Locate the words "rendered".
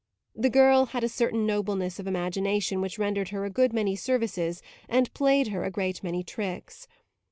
2.97-3.29